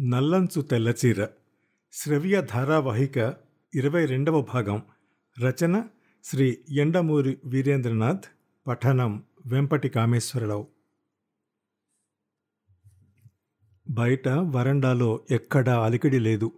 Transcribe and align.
నల్లంచు 0.00 0.62
తెల్లచీర 0.62 1.26
శ్రవ్య 1.92 2.42
ధారావాహిక 2.42 3.34
ఇరవై 3.74 4.06
రెండవ 4.06 4.40
భాగం. 4.40 4.82
రచన 5.40 5.84
శ్రీ 6.24 6.58
ఎండమూరి 6.68 7.38
వీరేంద్రనాథ్ 7.44 8.24
పఠనం 8.66 9.22
వెంపటి 9.46 9.88
కామేశ్వరరావు. 9.88 10.66
బయట 13.90 14.28
వరండాలో 14.28 15.20
ఎక్కడా 15.30 15.84
అలికిడి 15.84 16.18
లేదు. 16.18 16.52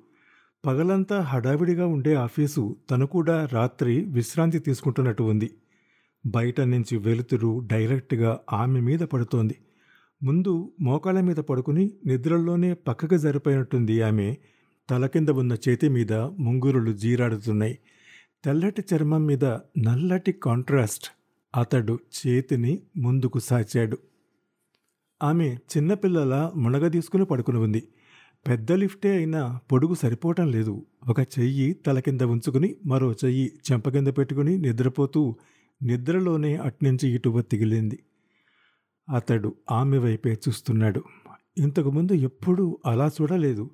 పగలంతా 0.66 1.20
హడావిడిగా 1.20 1.86
ఉండే 1.86 2.14
ఆఫీసు 2.14 2.76
తను 2.90 3.06
కూడా 3.06 3.48
రాత్రి 3.52 4.04
విశ్రాంతి 4.04 4.58
తీసుకుంటున్నట్టు 4.58 5.22
ఉంది. 5.22 5.54
బయట 6.26 6.60
నుంచి 6.60 6.96
వెలుతురు 6.96 7.62
డైరెక్ట్గా 7.66 8.40
ఆమె 8.52 8.80
మీద 8.80 9.00
పడుతోంది. 9.00 9.58
ముందు 10.22 10.72
మోకాళ్ళ 10.80 11.20
మీద 11.20 11.36
పడుకుని 11.36 11.90
నిద్రల్లోనే 12.06 12.74
పక్కకు 12.74 13.16
జరిపోయినట్టుంది 13.16 14.02
ఆమె. 14.02 14.36
తల 14.90 15.06
కింద 15.06 15.28
ఉన్న 15.28 15.56
చేతి 15.68 15.88
మీద 15.88 16.12
ముంగురులు 16.12 16.92
జీరాడుతున్నాయి. 16.92 17.78
తెల్లటి 18.44 18.84
చర్మం 18.94 19.26
మీద 19.26 19.44
నల్లటి 19.78 20.32
కాంట్రాస్ట్ 20.32 21.04
అతడు 21.56 21.98
చేతిని 22.26 22.82
ముందుకు 22.96 23.38
సాచాడు. 23.38 23.98
ఆమె 25.22 25.56
చిన్నపిల్లల 25.76 26.50
మునగ 26.56 26.88
తీసుకుని 26.88 27.24
పడుకుని 27.24 27.58
ఉంది. 27.58 27.82
పెద్ద 28.48 28.72
లిఫ్టే 28.72 29.16
అయినా 29.16 29.60
పొడుగు 29.72 29.94
సరిపోవటం 29.94 30.50
లేదు. 30.50 30.86
ఒక 31.08 31.20
చెయ్యి 31.20 31.72
తల 31.72 31.98
కింద 31.98 32.20
ఉంచుకుని 32.20 32.76
మరో 32.86 33.12
చెయ్యి 33.12 33.52
చెంప 33.72 33.88
కింద 33.88 34.08
పెట్టుకుని 34.08 34.58
నిద్రపోతూ 34.58 35.36
నిద్రలోనే 35.82 36.56
అట్నుంచి 36.56 37.08
ఇటు 37.08 37.40
తిగిలింది 37.40 37.98
అతడు 39.10 39.54
ఆమె 39.70 39.98
వైపే 39.98 40.32
చూస్తున్నాడు. 40.32 41.02
ఇంతకుముందు 41.58 42.12
ఎప్పుడూ 42.12 42.78
అలా 42.86 43.10
చూడలేదు. 43.20 43.70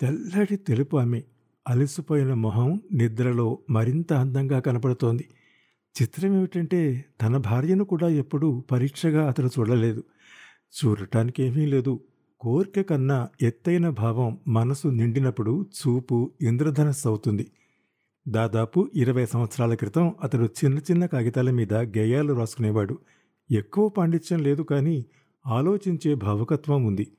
తెల్లటి 0.00 0.56
తెలుపు 0.56 0.96
ఆమె 0.96 1.22
అలసిపోయిన 1.68 2.34
మొహం 2.34 2.80
నిద్రలో 2.92 3.58
మరింత 3.70 4.12
అందంగా 4.12 4.60
కనపడుతోంది. 4.60 5.28
చిత్రం 6.02 6.36
ఏమిటంటే 6.36 7.04
తన 7.22 7.36
భార్యను 7.36 7.84
కూడా 7.84 8.08
ఎప్పుడూ 8.08 8.60
పరీక్షగా 8.60 9.28
అతడు 9.28 9.46
చూడలేదు. 9.46 10.04
చూడటానికి 10.84 11.42
ఏమీ 11.42 11.66
లేదు. 11.66 12.00
కోరిక 12.40 12.80
కన్నా 12.80 13.28
ఎత్తైన 13.42 13.88
భావం 13.88 14.38
మనసు 14.48 14.88
నిండినప్పుడు 14.88 15.66
చూపు 15.78 16.32
ఇంద్రధనస్సు 16.42 17.08
అవుతుంది 17.08 17.50
దాదాపు 18.28 18.90
ఇరవై 18.94 19.26
సంవత్సరాల 19.26 19.74
క్రితం 19.74 20.14
అతడు 20.22 20.44
చిన్న 20.44 20.78
చిన్న 20.78 21.06
కాగితాల 21.06 21.50
మీద 21.50 21.74
గేయాలు 21.74 22.32
రాసుకునేవాడు. 22.32 22.98
ఎక్కువ 23.50 23.88
పాండిత్యం 23.88 24.42
లేదు 24.42 24.62
కానీ 24.62 25.06
ఆలోచించే 25.46 26.14
భావకత్వం 26.14 26.84
ఉంది. 26.84 27.12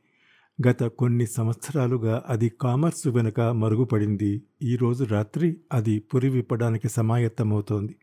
గత 0.68 0.84
కొన్ని 0.84 1.28
సంవత్సరాలుగా 1.28 2.24
అది 2.28 2.50
కామర్స్ 2.50 3.08
వెనుక 3.08 3.42
మరుగుపడింది. 3.42 4.42
ఈరోజు 4.64 5.04
రాత్రి 5.04 5.58
అది 5.74 6.00
పురి 6.00 6.30
విప్పడానికి 6.30 6.90
సమాయత్తమవుతోంది. 6.90 7.96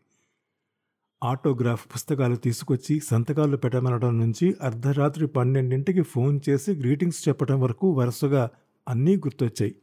ఆటోగ్రాఫ్ 1.23 1.95
పుస్తకాలు 1.95 2.35
తీసుకొచ్చి 2.35 2.99
సంతకాలు 2.99 3.57
పెట్టమనడం 3.57 4.19
నుంచి 4.19 4.55
అర్ధరాత్రి 4.61 5.27
పన్నెండింటికి 5.27 6.01
ఫోన్ 6.01 6.39
చేసి 6.49 6.71
గ్రీటింగ్స్ 6.71 7.29
చెప్పడం 7.29 7.61
వరకు 7.61 7.91
వరుసగా 7.91 8.49
అన్నీ 8.87 9.15
గుర్తొచ్చాయి. 9.15 9.75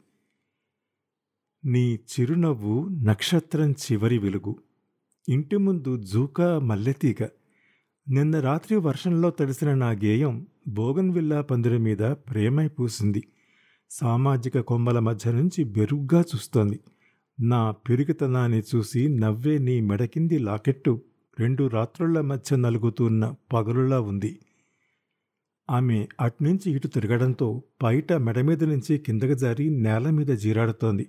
నీ 1.65 1.95
చిరునవ్వు 1.95 2.87
నక్షత్రం 2.87 3.71
చివరి 3.71 4.17
వెలుగు. 4.17 4.55
ఇంటి 5.29 5.57
ముందు 5.57 5.97
జూకా 5.97 6.59
మల్లెతీగ 6.59 7.27
నిన్న 8.09 8.39
రాత్రి 8.39 8.77
వర్షంలో 8.77 9.29
తడిసిన 9.29 9.73
నా 9.73 9.91
గేయం 9.91 10.47
బోగన్విల్లా 10.67 11.41
పందిరి 11.41 11.77
మీద 11.77 11.97
ప్రేమై 11.97 12.67
పూసింది. 12.67 13.23
సామాజిక 13.91 14.59
కొమ్మల 14.59 14.99
మధ్య 14.99 15.31
నుంచి 15.31 15.63
బెరుగ్గా 15.63 16.21
చూస్తోంది. 16.21 16.79
నా 17.41 17.71
పెరుగుతనాన్ని 17.71 18.61
చూసి 18.75 19.07
నవ్వే 19.07 19.57
నీ 19.57 19.81
మెడకింది 19.81 20.37
లాకెట్టు 20.37 21.01
రెండు 21.39 21.67
రాత్రుళ్ళ 21.67 22.21
మధ్య 22.21 22.55
నలుగుతున్న 22.55 23.33
పగలులా 23.53 23.99
ఉంది. 23.99 24.39
ఆమె 25.69 26.07
అట్నుంచి 26.21 26.71
ఇటు 26.71 26.87
తిరగడంతో 26.87 27.63
బయట 27.83 28.13
మెడ 28.13 28.41
మీద 28.41 28.63
నుంచి 28.63 28.97
కిందకు 28.97 29.33
జారి 29.33 29.69
నేల 29.69 30.09
మీద 30.09 30.27
జీరాడుతోంది. 30.27 31.07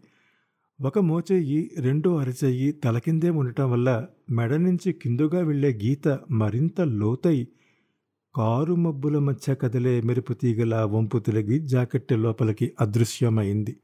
ఒక 0.80 0.98
మోచెయ్యి 0.98 1.70
రెండో 1.78 2.16
అరచెయ్యి 2.16 2.72
తలకిందే 2.72 3.30
ఉండటం 3.30 3.70
వల్ల 3.70 4.06
మెడ 4.30 4.54
నుంచి 4.54 4.92
కిందుగా 4.92 5.40
వెళ్ళే 5.40 5.80
గీత 5.84 6.18
మరింత 6.30 6.80
లోతై 6.80 7.46
కారు 8.34 8.74
మబ్బుల 8.74 9.18
మధ్య 9.18 9.54
కదిలే 9.54 10.00
మెరుపు 10.00 10.32
తీగల 10.32 10.82
వంపు 10.82 11.18
తిరిగి 11.18 11.58
జాకెట్ 11.58 12.12
లోపలికి 12.12 12.72
అదృశ్యమైంది. 12.80 13.76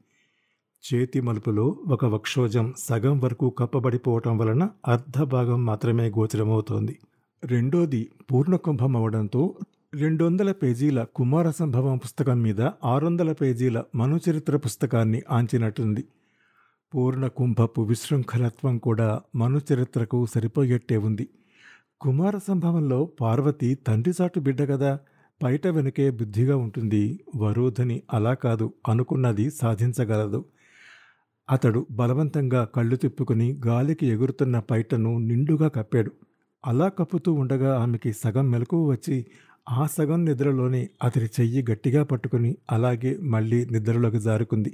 చేతి 0.83 1.21
మలుపులో 1.21 1.79
ఒక 1.87 2.05
వక్షోజం 2.05 2.73
సగం 2.77 3.19
వరకు 3.19 3.49
కప్పబడిపోవటం 3.49 4.37
వలన 4.37 4.69
అర్ధ 4.87 5.23
భాగం 5.23 5.65
మాత్రమే 5.65 6.09
గోచరమవుతోంది. 6.09 6.99
రెండోది 7.45 8.09
పూర్ణకుంభం 8.31 8.97
అవడంతో 8.97 9.55
రెండు 9.93 10.23
వందల 10.23 10.51
పేజీల 10.51 11.03
కుమార 11.03 11.51
సంభవం 11.51 11.97
పుస్తకం 11.97 12.41
మీద 12.41 12.61
ఆరు 12.85 13.05
వందల 13.05 13.31
పేజీల 13.31 13.83
మనుచరిత్ర 13.95 14.57
పుస్తకాన్ని 14.57 15.21
ఆంచినట్టుంది. 15.31 16.03
పూర్ణ 16.93 17.27
కుంభపు 17.27 17.81
విశృంఖలత్వం 17.81 18.77
కూడా 18.77 19.21
మనుచరిత్రకు 19.35 20.25
సరిపోయేట్టే 20.25 20.97
ఉంది. 20.97 21.29
కుమార 22.01 22.37
సంభవంలో 22.37 23.09
పార్వతి 23.21 23.75
తండ్రి 23.75 24.13
చాటు 24.21 24.39
బిడ్డ 24.39 24.61
కదా 24.69 24.99
పైట 25.43 25.67
వెనుకే 25.67 26.09
బుద్ధిగా 26.09 26.57
ఉంటుంది. 26.57 27.19
వరోధని 27.35 28.01
అలా 28.13 28.33
కాదు 28.33 28.73
అనుకున్నది 28.87 29.49
సాధించగలదు. 29.51 30.45
అతడు 31.49 31.87
బలవంతంగా 31.91 32.65
కళ్ళు 32.75 32.95
తిప్పుకుని 32.95 33.61
గాలికి 33.67 34.05
ఎగురుతున్న 34.05 34.59
పైటను 34.59 35.17
నిండుగా 35.19 35.67
కప్పాడు. 35.67 36.11
అలా 36.65 36.89
కప్పుతూ 36.89 37.33
ఉండగా 37.33 37.79
ఆమెకి 37.79 38.13
సగం 38.13 38.51
మెలకువ 38.51 38.91
వచ్చి 38.91 39.25
ఆ 39.69 39.87
సగం 39.87 40.25
నిద్రలోనే 40.25 40.89
అతడి 41.03 41.25
చెయ్యి 41.25 41.65
గట్టిగా 41.71 42.03
పట్టుకుని 42.03 42.57
అలాగే 42.71 43.17
మళ్ళీ 43.21 43.65
నిద్రలోకి 43.65 44.19
జారుకుంది. 44.19 44.71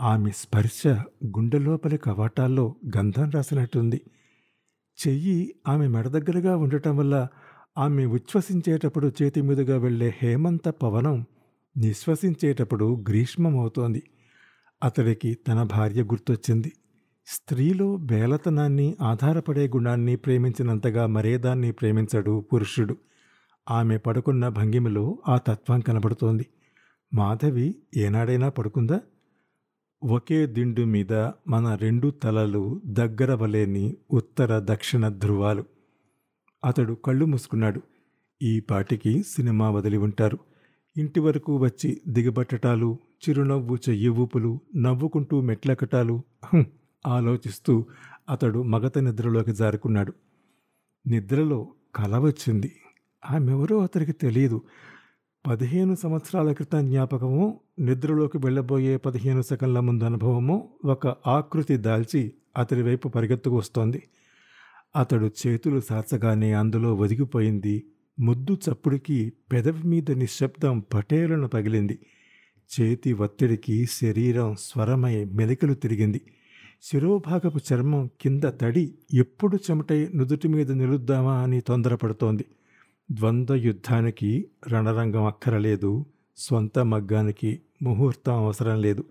ఆమె 0.00 0.30
స్పర్శ 0.30 0.86
గుండెలోపలి 1.26 1.96
కవాటాల్లో 1.96 2.74
గంధం 2.96 3.30
రాసినట్టుంది. 3.30 4.00
చెయ్యి 5.06 5.54
ఆమె 5.68 5.88
మెడ 5.88 6.08
దగ్గరగా 6.08 6.56
ఉండటం 6.56 6.96
వల్ల 6.96 7.26
ఆమె 7.78 8.04
ఉచ్ఛ్వసించేటప్పుడు 8.04 9.12
చేతి 9.22 9.42
మీదుగా 9.42 9.78
వెళ్ళే 9.78 10.14
హేమంత 10.22 10.68
పవనం 10.68 11.26
నిశ్వసించేటప్పుడు 11.76 13.04
గ్రీష్మం 13.08 13.58
అవుతోంది 13.58 14.02
అతడికి 14.84 15.34
తన 15.34 15.62
భార్య 15.62 16.02
గుర్తొచ్చింది. 16.02 16.72
స్త్రీలో 17.26 17.96
బేలతనాన్ని 17.96 18.96
ఆధారపడే 19.02 19.68
గుణాన్ని 19.68 20.16
ప్రేమించినంతగా 20.16 21.06
మరేదాన్ని 21.06 21.72
ప్రేమించడు 21.72 22.40
పురుషుడు. 22.52 22.96
ఆమె 23.70 23.96
పడుకున్న 23.98 24.48
భంగిమలో 24.48 25.18
ఆ 25.28 25.38
తత్వం 25.38 25.80
కనబడుతోంది. 25.80 26.46
మాధవి 27.14 27.74
ఏనాడైనా 27.96 28.48
పడుకుందా? 28.48 29.00
ఒకే 30.04 30.46
దిండు 30.46 30.80
మీద 30.80 31.12
మన 31.48 31.74
రెండు 31.74 32.10
తలలు 32.10 32.80
దగ్గర 32.86 33.34
వలేని 33.34 33.96
ఉత్తర 34.10 34.60
దక్షిణ 34.64 35.08
ధృవాలు 35.08 35.64
అతడు 36.64 36.94
కళ్ళు 36.94 37.26
మూసుకున్నాడు. 37.26 37.80
ఈ 38.42 38.60
పాటికి 38.60 39.22
సినిమా 39.22 39.70
వదిలి 39.70 39.96
ఉంటారు. 39.96 40.38
ఇంటి 40.96 41.20
వరకు 41.20 41.56
వచ్చి 41.56 42.00
దిగబట్టటాలు 42.08 42.98
చిరునవ్వు 43.28 43.76
చెయ్యి 43.76 44.08
ఊపులు 44.08 44.60
నవ్వుకుంటూ 44.76 45.40
మెట్లెక్కటాలు 45.40 46.22
ఆలోచిస్తూ 47.06 47.86
అతడు 48.30 48.62
మగత 48.62 48.98
నిద్రలోకి 48.98 49.52
జారుకున్నాడు. 49.52 50.12
నిద్రలో 51.06 51.68
కల 51.94 52.18
వచ్చింది. 52.18 52.72
ఆమెవరో 53.30 53.78
అతడికి 53.78 54.12
తెలియదు. 54.12 54.62
పదిహేను 55.46 55.94
సంవత్సరాల 55.94 56.52
క్రితం 56.52 56.86
జ్ఞాపకము 56.86 57.60
నిద్రలోకి 57.80 58.38
వెళ్ళబోయే 58.38 58.96
పదిహేను 58.96 59.42
సెకండ్ల 59.42 59.80
ముందు 59.80 60.04
అనుభవము 60.04 60.68
ఒక 60.84 61.14
ఆకృతి 61.26 61.76
దాల్చి 61.76 62.32
అతడి 62.58 62.82
వైపు 62.82 63.08
పరిగెత్తుకు 63.08 63.56
వస్తోంది. 63.56 64.02
అతడు 64.96 65.30
చేతులు 65.46 65.80
సాచగానే 65.80 66.52
అందులో 66.52 66.94
ఒదిగిపోయింది. 66.94 67.84
ముద్దు 68.20 68.52
చప్పుడికి 68.52 69.32
పెదవి 69.52 69.88
మీద 69.88 70.10
నిశ్శబ్దం 70.10 70.84
పటేలను 70.94 71.48
పగిలింది. 71.48 71.98
చేతి 72.80 73.12
ఒత్తిడికి 73.12 73.86
శరీరం 73.86 74.54
స్వరమై 74.58 75.24
మెలికలు 75.24 75.74
తిరిగింది. 75.74 76.20
శిరోభాగపు 76.82 77.60
చర్మం 77.72 78.10
కింద 78.20 78.42
తడి 78.44 78.94
ఎప్పుడు 79.14 79.56
చెమటై 79.56 80.08
నుదుటి 80.14 80.48
మీద 80.48 80.72
నిలుద్దామా 80.72 81.42
అని 81.42 81.60
తొందరపడుతోంది. 81.60 82.44
ద్వంద్వ 83.12 83.54
యుద్ధానికి 83.54 84.48
రణరంగం 84.72 85.24
అక్కరలేదు. 85.24 86.06
స్వంత 86.36 86.78
మగ్గానికి 86.78 87.60
ముహూర్తం 87.82 88.34
అవసరం 88.34 88.80
లేదు. 88.80 89.04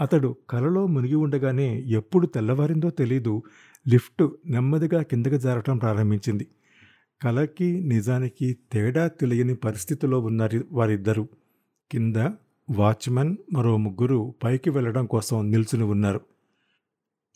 అతడు 0.00 0.36
కలలో 0.50 0.86
మునిగి 0.86 1.14
ఉండగానే 1.14 1.80
ఎప్పుడు 1.80 2.26
తెల్లవారిందో 2.26 2.90
తెలీదు. 2.90 3.42
లిఫ్ట్ 3.88 4.28
నెమ్మదిగా 4.46 5.02
కిందకి 5.02 5.38
జారటం 5.38 5.78
ప్రారంభించింది. 5.78 6.46
కలకి 7.22 7.80
నిజానికి 7.80 8.56
తేడా 8.72 9.06
తెలియని 9.06 9.54
పరిస్థితిలో 9.54 10.20
ఉన్నారు 10.20 10.64
వారిద్దరూ. 10.72 11.28
కింద 11.92 12.16
వాచ్మెన్ 12.70 13.36
మరో 13.52 13.76
ముగ్గురు 13.76 14.34
పైకి 14.44 14.70
వెళ్ళడం 14.70 15.06
కోసం 15.06 15.50
నిల్చుని 15.50 15.84
ఉన్నారు. 15.84 16.20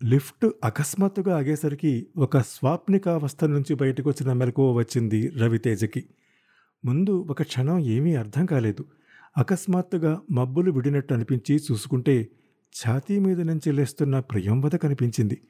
లిఫ్ట్ 0.05 0.51
అకస్మాత్తుగా 0.65 1.37
ఆగేసరికి 1.37 2.07
ఒక 2.17 2.39
స్వాప్నికావస్థ 2.39 3.45
నుంచి 3.45 3.75
బయటకు 3.75 4.09
వచ్చిన 4.09 4.33
మెలకువ 4.33 4.73
వచ్చింది 4.73 5.29
రవితేజకి. 5.29 6.05
ముందు 6.85 7.27
ఒక 7.31 7.43
క్షణం 7.43 7.79
ఏమీ 7.79 8.15
అర్థం 8.15 8.47
కాలేదు. 8.47 8.85
అకస్మాత్తుగా 9.39 10.21
మబ్బులు 10.31 10.71
విడినట్టు 10.71 11.15
అనిపించి 11.15 11.57
చూసుకుంటే 11.57 12.29
ఛాతీ 12.73 13.19
మీద 13.19 13.41
నుంచి 13.41 13.73
లేస్తున్న 13.73 14.21
ప్రియంవద 14.21 14.71
కనిపించింది. 14.71 15.43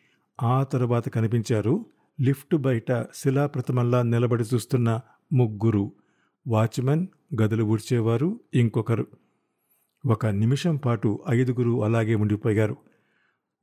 ఆ 0.43 0.63
తరువాత 0.63 1.09
కనిపించారు 1.09 1.87
లిఫ్ట్ 2.21 2.57
బయట 2.57 3.07
శిలాప్రతమల్లా 3.15 4.03
నిలబడి 4.03 4.45
చూస్తున్న 4.55 5.01
ముగ్గురు. 5.33 5.93
వాచ్మెన్ 6.49 7.07
గదులు 7.43 7.65
ఊడ్చేవారు 7.65 8.41
ఇంకొకరు. 8.55 9.07
ఒక 10.07 10.27
నిమిషం 10.27 10.77
పాటు 10.77 11.19
ఐదుగురు 11.31 11.85
అలాగే 11.85 12.15
ఉండిపోయారు. 12.15 12.77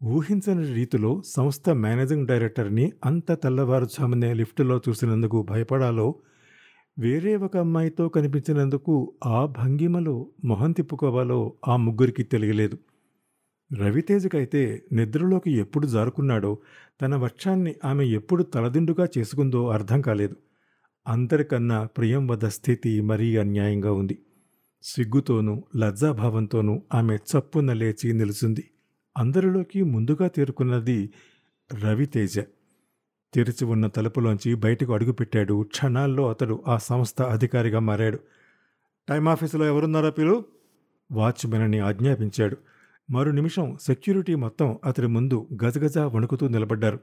ఊహించని 0.03 0.73
రీతిలో 0.73 1.21
సంస్థ 1.25 1.69
మేనేజింగ్ 1.69 2.27
డైరెక్టర్ని 2.27 2.93
అంత 3.05 3.31
తెల్లవారుజామునే 3.31 4.33
లిఫ్టులో 4.33 4.81
చూసినందుకు 4.89 5.43
భయపడాలో 5.43 6.15
వేరే 6.99 7.35
ఒక 7.35 7.57
అమ్మాయితో 7.57 8.09
కనిపించినందుకు 8.09 9.13
ఆ 9.25 9.45
భంగిమలో 9.45 10.27
మొహం 10.45 10.71
తిప్పుకోవాలో 10.71 11.53
ఆ 11.67 11.75
ముగ్గురికి 11.75 12.23
తెలియలేదు. 12.23 12.77
రవితేజకైతే 13.75 14.83
నిద్రలోకి 14.91 15.51
ఎప్పుడు 15.51 15.87
జారుకున్నాడో 15.87 16.57
తన 17.01 17.15
వక్షాన్ని 17.15 17.75
ఆమె 17.85 18.05
ఎప్పుడు 18.05 18.43
తలదిండుగా 18.43 19.07
చేసుకుందో 19.17 19.67
అర్థం 19.67 20.01
కాలేదు. 20.01 20.35
అందరికన్నా 21.07 21.83
ప్రియం 21.85 22.27
వద్ద 22.27 22.45
స్థితి 22.45 23.01
మరీ 23.01 23.37
అన్యాయంగా 23.37 23.91
ఉంది. 23.91 24.19
సిగ్గుతోనూ 24.83 25.63
లజ్జాభావంతోనూ 25.77 26.81
ఆమె 26.93 27.15
చప్పున 27.15 27.73
లేచి 27.73 28.13
నిలుచుంది 28.13 28.63
అందరిలోకి 29.17 29.83
ముందుగా 29.83 30.27
తేరుకున్నది 30.27 31.09
రవితేజ 31.73 32.39
తెరిచి 33.33 33.65
ఉన్న 33.65 33.87
తలుపులోంచి 33.87 34.55
బయటకు 34.55 34.93
అడుగుపెట్టాడు 34.93 35.63
క్షణాల్లో 35.63 36.29
అతడు 36.29 36.63
ఆ 36.67 36.77
సంస్థ 36.77 37.21
అధికారిగా 37.21 37.79
మారాడు. 37.79 38.19
టైం 39.09 39.27
ఆఫీసులో 39.27 39.65
ఎవరున్నారో 39.65 40.11
పిలు? 40.11 40.45
వాచ్మెన్ని 41.11 41.79
ఆజ్ఞాపించాడు. 41.79 42.57
మరో 43.11 43.31
నిమిషం 43.31 43.77
సెక్యూరిటీ 43.81 44.35
మొత్తం 44.35 44.77
అతడి 44.85 45.07
ముందు 45.07 45.47
గజగజ 45.63 45.97
వణుకుతూ 45.97 46.47
నిలబడ్డారు. 46.47 46.99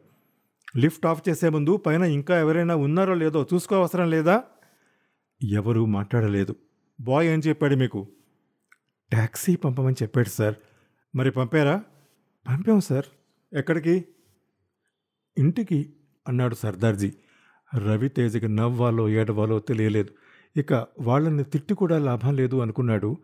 లిఫ్ట్ 0.77 1.07
ఆఫ్ 1.07 1.29
చేసే 1.29 1.49
ముందు 1.49 1.77
పైన 1.77 2.03
ఇంకా 2.03 2.39
ఎవరైనా 2.39 2.75
ఉన్నారో 2.75 3.15
లేదో 3.15 3.47
చూసుకోవసరం 3.55 4.11
లేదా? 4.11 4.43
ఎవరూ 5.43 5.85
మాట్లాడలేదు. 5.85 6.57
బాయ్ 7.01 7.29
ఏం 7.29 7.39
చెప్పాడు 7.39 7.75
మీకు? 7.75 8.09
ట్యాక్సీ 9.11 9.57
పంపమని 9.57 9.95
చెప్పాడు 10.03 10.29
సార్. 10.29 10.55
మరి 11.15 11.31
పంపారా? 11.31 11.83
పంపాం 12.49 12.81
సార్. 12.81 13.05
ఎక్కడికి? 13.53 14.05
ఇంటికి 15.39 15.93
అన్నాడు 16.29 16.55
సర్దార్జీ. 16.55 17.13
రవితేజకి 17.79 18.49
నవ్వాలో 18.49 19.09
ఏడవాలో 19.09 19.59
తెలియలేదు. 19.59 20.09
ఇక 20.61 20.73
వాళ్ళని 21.01 21.45
తిట్టి 21.45 21.75
కూడా 21.75 21.99
లాభం 21.99 22.37
లేదు 22.37 22.57
అనుకున్నాడు. 22.57 23.17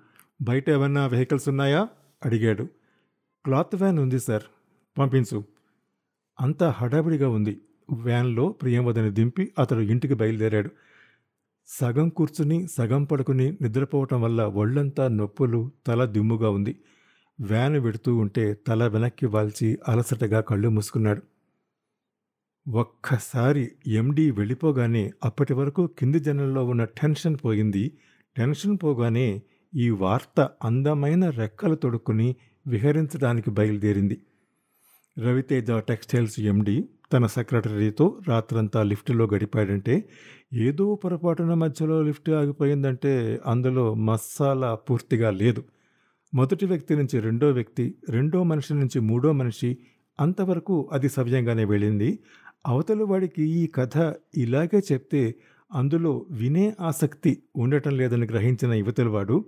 బయట 0.42 0.70
ఏమన్నా 0.70 1.06
వెహికల్స్ 1.06 1.48
ఉన్నాయా? 1.48 1.88
అడిగాడు. 2.24 2.64
క్లాత్ 3.44 3.74
వ్యాన్ 3.74 3.98
ఉంది 3.98 4.20
సార్. 4.20 4.42
పంపించు. 4.98 5.44
అంతా 6.40 6.70
హడావిడిగా 6.70 7.28
ఉంది. 7.28 7.60
వ్యాన్లో 7.92 8.48
ప్రియంవదని 8.48 9.10
దింపి 9.10 9.52
అతడు 9.58 9.80
ఇంటికి 9.80 10.14
బయలుదేరాడు. 10.14 10.70
సగం 11.66 12.08
కూర్చుని 12.08 12.68
సగం 12.68 13.04
పడుకుని 13.04 13.58
నిద్రపోవటం 13.62 14.22
వల్ల 14.22 14.42
ఒళ్ళంతా 14.42 15.08
నొప్పులు 15.08 15.70
తల 15.86 16.04
దిమ్ముగా 16.04 16.50
ఉంది. 16.50 16.78
వ్యాన్ 17.42 17.76
వెడుతూ 17.76 18.16
ఉంటే 18.16 18.54
తల 18.54 18.86
వెనక్కి 18.86 19.26
వాల్చి 19.26 19.78
అలసటగా 19.88 20.40
కళ్ళు 20.40 20.68
మూసుకున్నాడు. 20.68 21.22
ఒక్కసారి 22.68 23.70
ఎండీ 23.86 24.30
వెళ్ళిపోగానే 24.30 25.12
అప్పటి 25.24 25.54
వరకు 25.54 25.86
కింది 25.86 26.20
జనంలో 26.20 26.64
ఉన్న 26.64 26.84
టెన్షన్ 26.84 27.36
పోయింది. 27.44 27.98
టెన్షన్ 28.36 28.78
పోగానే 28.82 29.42
ఈ 29.74 29.90
వార్త 29.90 30.50
అందమైన 30.64 31.30
రెక్కలు 31.30 31.74
తొడుక్కుని 31.74 32.36
విహరించడానికి 32.66 33.50
బయలుదేరింది. 33.50 34.20
రవితేజ 35.18 35.70
టెక్స్టైల్స్ 35.70 36.40
ఎండి 36.40 36.88
తన 37.12 37.26
సెక్రటరీతో 37.26 38.20
రాత్రంతా 38.28 38.82
లిఫ్టులో 38.82 39.24
గడిపాడంటే 39.26 40.04
ఏదో 40.54 40.94
పొరపాటున 40.94 41.54
మధ్యలో 41.54 42.02
లిఫ్ట్ 42.02 42.30
ఆగిపోయిందంటే 42.30 43.40
అందులో 43.46 43.94
మసాలా 43.94 44.74
పూర్తిగా 44.74 45.30
లేదు. 45.30 45.64
మొదటి 46.34 46.66
వ్యక్తి 46.66 46.96
నుంచి 46.96 47.20
రెండో 47.20 47.50
వ్యక్తి 47.50 47.94
రెండో 48.08 48.42
మనిషి 48.42 48.74
నుంచి 48.74 49.00
మూడో 49.00 49.32
మనిషి 49.32 49.78
అంతవరకు 50.20 50.88
అది 50.92 51.08
సవ్యంగానే 51.08 51.64
వెళ్ళింది. 51.64 52.18
అవతల 52.66 53.02
వాడికి 53.02 53.42
ఈ 53.42 53.66
కథ 53.66 53.96
ఇలాగే 54.36 54.78
చెప్తే 54.92 55.34
అందులో 55.70 56.26
వినే 56.30 56.76
ఆసక్తి 56.80 57.42
ఉండటం 57.56 57.96
లేదని 57.96 58.26
గ్రహించిన 58.26 58.72
యువతలవాడు 58.72 59.44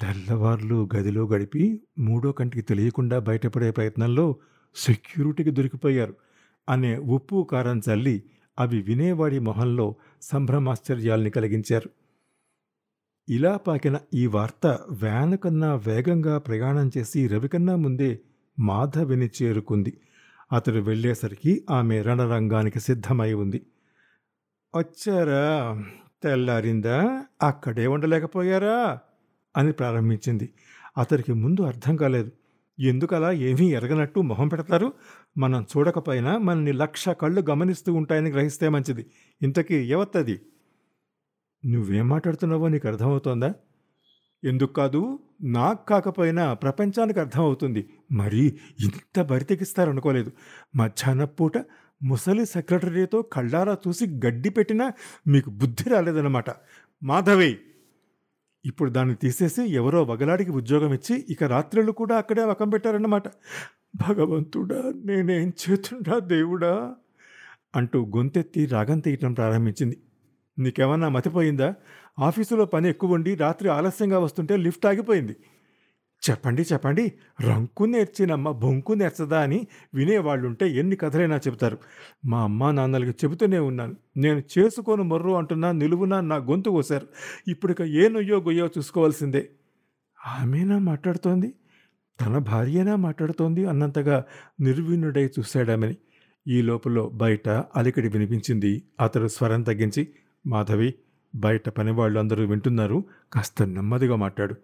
తెల్లవార్లు 0.00 0.88
గదిలో 0.96 1.26
గడిపి 1.26 1.80
మూడో 1.98 2.32
కంటికి 2.32 2.62
తెలియకుండా 2.62 3.18
బయటపడే 3.18 3.70
ప్రయత్నంలో 3.70 4.36
సెక్యూరిటీకి 4.76 5.50
దొరికిపోయారు 5.50 6.14
అనే 6.68 6.98
ఉప్పు 6.98 7.48
కారం 7.50 7.82
చల్లి 7.88 8.16
అవి 8.58 8.82
వినేవాడి 8.82 9.38
మొహంలో 9.38 9.86
సంభ్రమాశ్చర్యాల్ని 10.22 11.30
కలిగించారు. 11.30 11.88
ఇలా 13.28 13.56
పాకిన 13.56 13.98
ఈ 14.14 14.26
వార్త 14.26 14.78
వ్యాన్ 14.90 15.38
కన్నా 15.38 15.74
వేగంగా 15.74 16.38
ప్రయాణం 16.38 16.90
చేసి 16.98 17.26
రవికన్నా 17.26 17.76
ముందే 17.76 18.20
మాధవిని 18.58 19.30
చేరుకుంది. 19.42 20.00
అతడు 20.52 20.78
వెళ్ళేసరికి 20.78 21.64
ఆమె 21.70 22.02
రణరంగానికి 22.02 22.80
సిద్ధమై 22.80 23.32
ఉంది. 23.32 23.66
వచ్చారా? 24.76 25.82
తెల్లారిందా? 26.22 27.24
అక్కడే 27.42 27.86
ఉండలేకపోయారా? 27.86 28.98
అని 29.56 29.72
ప్రారంభించింది. 29.72 30.52
అతడికి 30.98 31.32
ముందు 31.32 31.60
అర్థం 31.60 31.96
కాలేదు. 31.96 32.30
ఎందుకలా? 32.80 33.32
ఏమీ 33.32 33.72
ఎరగనట్టు 33.72 34.20
మొహం 34.20 34.48
పెడతారు? 34.48 34.92
మనం 35.38 35.66
చూడకపోయినా 35.76 36.38
మనని 36.38 36.72
లక్ష 36.72 37.08
కళ్ళు 37.08 37.40
గమనిస్తూ 37.50 37.94
ఉంటాయని 37.94 38.30
గ్రహిస్తే 38.30 38.68
మంచిది. 38.68 39.06
ఇంతకీ 39.42 39.74
ఎవత్తది 39.74 40.40
నువ్వేం 41.64 42.08
మాట్లాడుతున్నావో 42.08 42.68
నీకు 42.68 42.88
అర్థమవుతోందా? 42.88 43.50
ఎందుకు 44.42 44.72
కాదు 44.72 45.00
నాకు 45.50 45.82
కాకపోయినా 45.88 46.52
ప్రపంచానికి 46.54 47.20
అర్థమవుతుంది. 47.20 47.82
మరి 48.12 48.42
ఇంత 48.78 49.20
బరితెకిస్తారనుకోలేదు 49.22 50.30
మధ్యాహ్న 50.76 51.24
పూట 51.34 51.56
ముసలి 52.00 52.44
సెక్రటరీతో 52.46 53.22
కళ్ళారా 53.34 53.74
చూసి 53.84 54.04
గడ్డి 54.24 54.50
పెట్టినా 54.50 54.86
మీకు 55.26 55.50
బుద్ధి 55.60 55.90
రాలేదన్నమాట. 55.90 56.48
మాధవి! 57.02 57.52
ఇప్పుడు 58.64 58.90
దాన్ని 58.90 59.14
తీసేసి 59.14 59.62
ఎవరో 59.74 60.02
వగలాడికి 60.04 60.50
ఉద్యోగం 60.52 60.92
ఇచ్చి 60.92 61.14
ఇక 61.28 61.44
రాత్రులు 61.46 61.92
కూడా 61.92 62.16
అక్కడే 62.18 62.44
వకం 62.44 62.68
పెట్టారన్నమాట. 62.70 63.26
భగవంతుడా 63.98 64.80
నేనేం 65.04 65.48
చేతుండా 65.62 66.18
దేవుడా? 66.28 66.72
అంటూ 67.74 67.98
గొంతెత్తి 68.16 68.66
రాగం 68.66 68.98
తీయటం 69.00 69.32
ప్రారంభించింది. 69.32 69.96
నీకేమన్నా 70.58 71.08
మతిపోయిందా? 71.08 71.74
ఆఫీసులో 72.18 72.64
పని 72.64 72.88
ఎక్కువ 72.88 73.12
ఉండి 73.12 73.34
రాత్రి 73.34 73.68
ఆలస్యంగా 73.68 74.18
వస్తుంటే 74.18 74.56
లిఫ్ట్ 74.56 74.86
ఆగిపోయింది. 74.86 75.36
చెప్పండి 76.30 76.62
చెప్పండి. 76.62 77.12
రంకు 77.40 77.84
నేర్చినమ్మ 77.84 78.50
బొంకు 78.50 78.92
నేర్చదా 78.92 79.40
అని 79.40 79.66
వినేవాళ్ళుంటే 79.94 80.68
ఎన్ని 80.68 80.96
కథలైనా 80.96 81.36
చెబుతారు. 81.36 81.78
మా 82.26 82.42
అమ్మ 82.42 82.70
నాన్నలకి 82.70 83.10
చెబుతూనే 83.10 83.58
ఉన్నాను. 83.58 83.96
నేను 84.16 84.42
చేసుకోను 84.58 85.02
మొర్రు 85.02 85.32
అంటున్నా 85.32 85.72
నిలువునా 85.72 86.20
నా 86.20 86.36
గొంతు 86.36 86.70
కోసారు 86.70 87.06
ఇప్పుడిక 87.48 87.82
ఏ 87.82 88.08
నొయ్యో 88.08 88.40
గొయ్యో 88.40 88.66
చూసుకోవాల్సిందే. 88.66 89.48
ఆమెనా 90.26 90.78
మాట్లాడుతోంది? 90.78 91.54
తన 92.20 92.38
భార్యనా 92.38 92.96
మాట్లాడుతోంది 92.96 93.66
అన్నంతగా 93.66 94.24
నిర్వీణుడై 94.60 95.24
చూశాడామని. 95.24 95.96
ఈ 96.48 96.62
లోపల 96.62 97.08
బయట 97.14 97.48
అలికిడి 97.48 98.08
వినిపించింది. 98.08 98.82
అతడు 99.00 99.28
స్వరం 99.28 99.62
తగ్గించి 99.62 100.08
మాధవి 100.46 100.94
బయట 101.34 101.68
పనివాళ్ళు 101.68 102.18
అందరూ 102.18 102.46
వింటున్నారు. 102.46 103.04
కాస్త 103.32 103.62
నెమ్మదిగా 103.62 104.16
మాట్లాడు. 104.16 104.54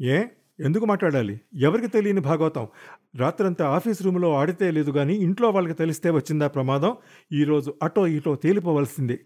ఏ? 0.00 0.24
ఎందుకు 0.60 0.84
మాట్లాడాలి? 0.84 1.40
ఎవరికి 1.54 1.86
తెలియని 1.86 2.20
భాగవతం? 2.20 2.68
రాత్రంతా 3.16 3.68
ఆఫీస్ 3.68 4.02
రూమ్లో 4.02 4.34
ఆడితే 4.34 4.70
లేదు 4.70 4.90
కానీ 4.90 5.14
ఇంట్లో 5.14 5.50
వాళ్ళకి 5.50 5.74
తెలిస్తే 5.74 6.10
వచ్చిందా 6.10 6.46
ప్రమాదం? 6.46 6.96
ఈరోజు 7.32 7.74
అటో 7.82 8.06
ఇటో 8.06 8.34
తేలిపోవలసిందే. 8.34 9.20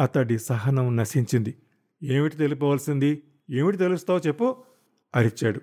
అతడి 0.00 0.38
సహనం 0.38 0.96
నశించింది. 0.96 1.54
ఏమిటి 2.02 2.36
తెలిపోవలసింది? 2.36 3.22
ఏమిటి 3.50 3.76
తెలుస్తావో 3.76 4.20
చెప్పు? 4.26 4.64
అరిచాడు. 5.16 5.60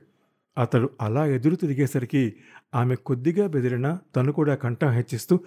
అతడు 0.57 0.89
అలా 1.01 1.25
ఎదురు 1.25 1.55
తిరిగేసరికి 1.55 2.33
ఆమె 2.75 2.95
కొద్దిగా 2.95 3.47
బెదిరినా 3.47 3.99
తను 4.15 4.31
కూడా 4.31 4.55
కంఠం 4.55 4.89
హెచ్చిస్తూ 4.89 5.39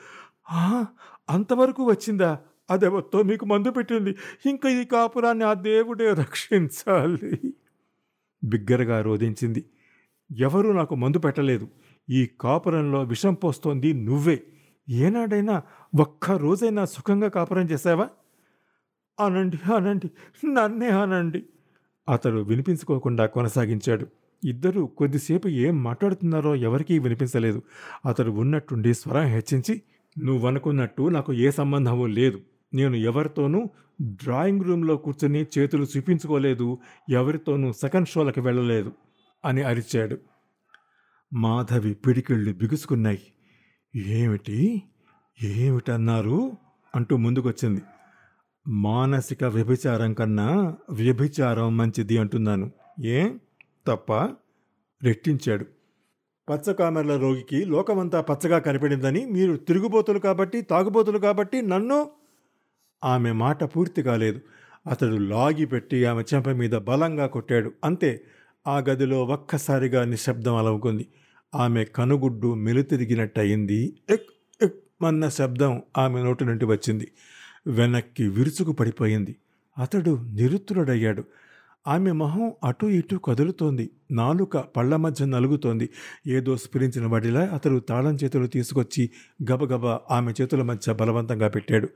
అంతవరకు 1.30 1.84
వచ్చిందా? 1.84 2.38
అదెవత్తో 2.70 3.22
మీకు 3.22 3.44
మందు 3.46 3.70
పెట్టింది. 3.70 4.16
ఇంకా 4.46 4.68
ఈ 4.68 4.84
కాపురాన్ని 4.84 5.44
ఆ 5.44 5.52
దేవుడే 5.52 6.14
రక్షించాలి. 6.14 7.54
బిగ్గరగా 8.44 9.00
రోధించింది. 9.00 9.64
ఎవరూ 10.38 10.72
నాకు 10.72 10.94
మందు 10.94 11.18
పెట్టలేదు. 11.18 11.68
ఈ 12.10 12.30
కాపురంలో 12.40 13.02
విషం 13.02 13.34
పోస్తోంది 13.34 13.92
నువ్వే. 13.92 14.42
ఏనాడైనా 14.88 15.62
ఒక్క 16.00 16.30
రోజైనా 16.30 16.84
సుఖంగా 16.84 17.28
కాపురం 17.28 17.70
చేశావా? 17.70 18.08
అనండి 19.20 19.74
అనండి 19.74 20.10
నన్నే 20.46 20.88
అనండి. 20.88 21.44
అతడు 22.08 22.40
వినిపించుకోకుండా 22.40 23.26
కొనసాగించాడు. 23.26 24.06
ఇద్దరు 24.44 24.80
కొద్దిసేపు 24.98 25.48
ఏం 25.48 25.82
మాట్లాడుతున్నారో 25.82 26.54
ఎవరికీ 26.54 26.98
వినిపించలేదు. 26.98 27.62
అతడు 28.06 28.30
ఉన్నట్టుండి 28.30 28.94
స్వరం 28.94 29.22
హెచ్చించి 29.22 29.82
నువ్వనుకున్నట్టు 30.18 31.08
నాకు 31.08 31.32
ఏ 31.32 31.50
సంబంధము 31.50 32.06
లేదు. 32.06 32.40
నేను 32.74 32.96
ఎవరితోనూ 32.96 33.66
డ్రాయింగ్ 34.02 34.64
రూమ్లో 34.64 34.96
కూర్చుని 34.96 35.46
చేతులు 35.58 35.86
చూపించుకోలేదు 35.96 36.78
ఎవరితోనూ 37.10 37.72
సెకండ్ 37.72 38.08
షోలకు 38.08 38.40
వెళ్ళలేదు 38.40 38.92
అని 39.44 39.62
అరిచాడు. 39.62 40.18
మాధవి 41.32 41.94
పిడికిళ్ళు 41.94 42.52
బిగుసుకున్నాయి. 42.52 43.22
ఏమిటి? 43.96 44.82
ఏమిటన్నారు? 45.42 46.52
అంటూ 46.96 47.16
ముందుకొచ్చింది. 47.16 47.82
మానసిక 48.68 49.44
వ్యభిచారం 49.44 50.14
కన్నా 50.14 50.76
వ్యభిచారం 50.90 51.76
మంచిది 51.76 52.18
అంటున్నాను. 52.18 52.70
ఏ? 53.04 53.28
తప్ప? 53.86 54.12
రెట్టించాడు. 55.02 55.66
పచ్చకామెర్ల 56.48 57.16
రోగికి 57.16 57.64
లోకమంతా 57.64 58.20
పచ్చగా 58.20 58.58
కనిపడిందని 58.58 59.26
మీరు 59.26 59.56
తిరుగుబోతులు 59.56 60.18
కాబట్టి 60.18 60.62
తాగుబోతులు 60.62 61.18
కాబట్టి 61.18 61.62
నన్ను 61.62 62.10
ఆమె 63.04 63.32
మాట 63.32 63.64
పూర్తి 63.64 64.02
కాలేదు. 64.02 64.40
అతడు 64.86 65.16
లాగి 65.16 65.66
పెట్టి 65.66 66.04
ఆమె 66.04 66.22
చెంప 66.34 66.48
మీద 66.48 66.70
బలంగా 66.70 67.26
కొట్టాడు. 67.26 67.72
అంతే 67.84 68.24
ఆ 68.66 68.78
గదిలో 68.78 69.24
ఒక్కసారిగా 69.24 70.04
నిశ్శబ్దం 70.04 70.56
అలవుకుంది 70.56 71.06
ఆమె 71.54 71.84
కనుగుడ్డు 71.84 72.54
మెలుతిరిగినట్టయింది. 72.54 73.96
ఎక్ 74.10 74.30
ఎక్ 74.62 74.74
మన్న 75.02 75.28
శబ్దం 75.28 75.82
ఆమె 75.98 76.22
నోటి 76.22 76.44
నుండి 76.44 76.64
వచ్చింది. 76.64 77.08
వెనక్కి 77.66 78.28
విరుచుకు 78.28 78.72
పడిపోయింది. 78.72 79.36
అతడు 79.78 80.18
నిరుత్తుడయ్యాడు 80.32 81.24
ఆమె 81.88 82.12
మొహం 82.12 82.52
అటు 82.64 82.86
ఇటు 82.86 83.16
కదులుతోంది. 83.16 83.90
నాలుక 84.10 84.56
పళ్ళ 84.56 84.96
మధ్య 84.96 85.24
నలుగుతోంది. 85.24 85.88
ఏదో 86.26 86.56
స్ఫురించిన 86.56 87.06
వాడిలా 87.06 87.40
అతడు 87.40 87.78
తాళం 87.78 88.18
చేతులు 88.24 88.46
తీసుకొచ్చి 88.46 89.10
గబగబా 89.50 90.00
ఆమె 90.10 90.32
చేతుల 90.40 90.62
మధ్య 90.62 90.92
బలవంతంగా 90.92 91.48
పెట్టాడు. 91.48 91.88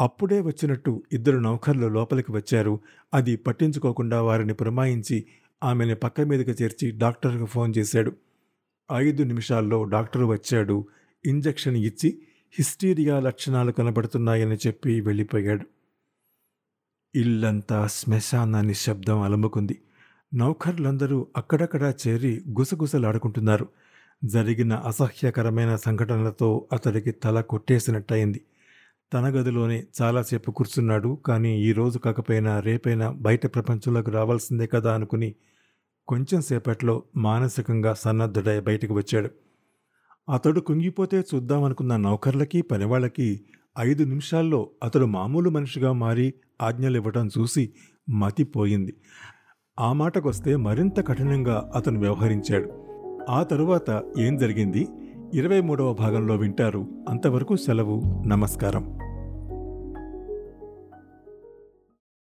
అప్పుడే 0.00 0.40
వచ్చినట్టు 0.40 1.02
ఇద్దరు 1.12 1.38
నౌకర్లు 1.38 1.86
లోపలికి 1.86 2.32
వచ్చారు. 2.32 2.80
అది 3.14 3.36
పట్టించుకోకుండా 3.36 4.22
వారిని 4.22 4.54
పురమాయించి 4.54 5.26
ఆమెని 5.64 5.94
పక్క 5.94 6.20
మీదకి 6.20 6.62
చేర్చి 6.62 6.90
డాక్టర్కు 6.90 7.44
ఫోన్ 7.44 7.74
చేశాడు. 7.78 8.12
ఐదు 8.92 9.22
నిమిషాల్లో 9.22 9.84
డాక్టర్ 9.84 10.24
వచ్చాడు. 10.24 10.86
ఇంజెక్షన్ 11.26 11.76
ఇచ్చి 11.76 12.18
హిస్టీరియా 12.58 13.20
లక్షణాలు 13.20 13.72
కనబడుతున్నాయని 13.72 14.56
చెప్పి 14.66 15.00
వెళ్ళిపోయాడు. 15.00 15.66
ఇల్లంతా 17.14 17.86
శ్మశానాన్ని 17.86 18.74
శబ్దం 18.74 19.20
అలముకుంది. 19.20 19.80
నౌకర్లందరూ 20.34 21.26
అక్కడక్కడా 21.36 21.94
చేరి 22.08 22.42
గుసగుసలాడుకుంటున్నారు. 22.48 23.68
జరిగిన 24.24 24.72
అసహ్యకరమైన 24.72 25.76
సంఘటనలతో 25.76 26.68
అతడికి 26.72 27.10
తల 27.10 27.40
కొట్టేసినట్టయింది. 27.40 28.40
తన 29.14 29.28
గదిలోనే 29.28 29.84
చాలాసేపు 30.02 30.50
కూర్చున్నాడు. 30.50 31.18
కానీ 31.26 31.58
ఈ 31.58 31.72
రోజు 31.72 31.98
కాకపోయినా 31.98 32.60
రేపైనా 32.60 33.10
బయట 33.10 33.54
ప్రపంచంలోకి 33.54 34.10
రావాల్సిందే 34.10 34.66
కదా 34.66 34.94
అనుకుని 34.94 35.34
కొంచెం 36.08 36.40
సేపట్లో 36.40 37.02
మానసికంగా 37.16 37.94
సన్నద్ధుడై 37.94 38.60
బయటకు 38.60 38.94
వచ్చాడు. 38.94 39.28
అతడు 40.32 40.60
కుంగిపోతే 40.60 41.22
చూద్దామనుకున్న 41.34 41.96
నౌకర్లకి 41.96 42.62
పనివాళ్ళకి 42.62 43.40
ఐదు 43.78 44.04
నిమిషాల్లో 44.04 44.70
అతడు 44.84 45.04
మామూలు 45.04 45.50
మనిషిగా 45.50 45.92
మారి 45.92 46.34
ఆజ్ఞలు 46.62 46.96
ఇవ్వటం 46.96 47.30
చూసి 47.38 47.72
మతిపోయింది. 48.10 48.94
ఆ 49.80 49.92
మాటకొస్తే 49.92 50.56
మరింత 50.56 51.06
కఠినంగా 51.06 51.72
అతను 51.74 52.00
వ్యవహరించాడు. 52.00 52.70
ఆ 53.30 53.42
తరువాత 53.42 54.02
ఏం 54.18 54.36
జరిగింది? 54.36 54.88
ఇరవై 55.34 55.60
మూడవ 55.60 55.94
భాగంలో 55.94 56.36
వింటారు. 56.36 57.06
అంతవరకు 57.08 57.56
సెలవు. 57.56 58.24
నమస్కారం. 58.26 59.03